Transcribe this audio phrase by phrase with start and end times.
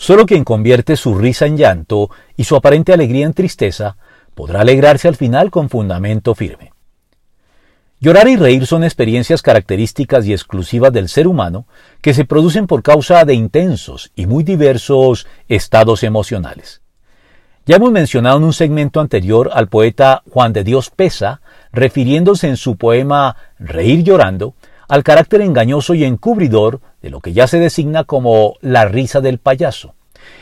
[0.00, 3.98] Solo quien convierte su risa en llanto y su aparente alegría en tristeza
[4.34, 6.72] podrá alegrarse al final con fundamento firme.
[8.00, 11.66] Llorar y reír son experiencias características y exclusivas del ser humano
[12.00, 16.80] que se producen por causa de intensos y muy diversos estados emocionales.
[17.66, 21.42] Ya hemos mencionado en un segmento anterior al poeta Juan de Dios Pesa,
[21.72, 24.54] refiriéndose en su poema Reír llorando,
[24.90, 29.38] al carácter engañoso y encubridor de lo que ya se designa como la risa del
[29.38, 29.94] payaso,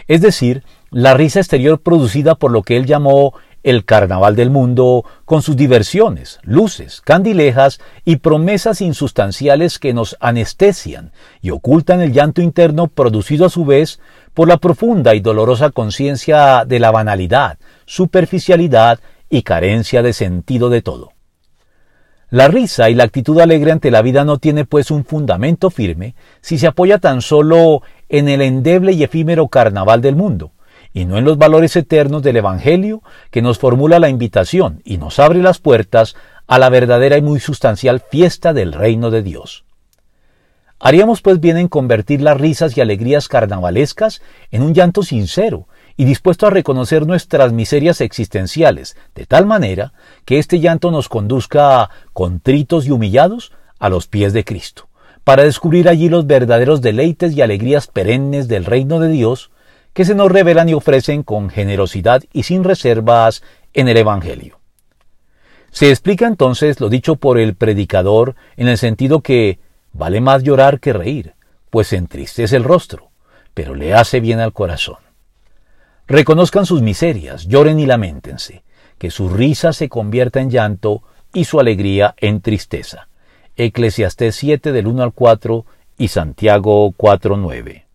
[0.07, 5.05] es decir, la risa exterior producida por lo que él llamó el carnaval del mundo,
[5.27, 12.41] con sus diversiones, luces, candilejas y promesas insustanciales que nos anestesian y ocultan el llanto
[12.41, 14.01] interno producido a su vez
[14.33, 20.80] por la profunda y dolorosa conciencia de la banalidad, superficialidad y carencia de sentido de
[20.80, 21.17] todo.
[22.30, 26.14] La risa y la actitud alegre ante la vida no tiene pues un fundamento firme
[26.42, 30.52] si se apoya tan solo en el endeble y efímero carnaval del mundo,
[30.92, 35.19] y no en los valores eternos del Evangelio que nos formula la invitación y nos
[35.19, 36.16] abre las puertas
[36.47, 39.64] a la verdadera y muy sustancial fiesta del reino de Dios.
[40.81, 45.66] Haríamos pues bien en convertir las risas y alegrías carnavalescas en un llanto sincero
[45.98, 49.92] y dispuesto a reconocer nuestras miserias existenciales, de tal manera
[50.24, 54.88] que este llanto nos conduzca contritos y humillados a los pies de Cristo,
[55.24, 59.50] para descubrir allí los verdaderos deleites y alegrías perennes del reino de Dios,
[59.92, 63.42] que se nos revelan y ofrecen con generosidad y sin reservas
[63.74, 64.60] en el Evangelio.
[65.72, 69.58] Se explica entonces lo dicho por el predicador en el sentido que
[69.92, 71.34] vale más llorar que reír,
[71.70, 73.10] pues entristece el rostro,
[73.52, 75.08] pero le hace bien al corazón.
[76.09, 78.62] Reconozcan sus miserias, lloren y lamentense,
[78.97, 81.03] que su risa se convierta en llanto
[81.34, 83.09] y su alegría en tristeza.
[83.56, 85.67] Eclesiastés 7 del 1 al 4
[85.98, 87.88] y Santiago 4 9.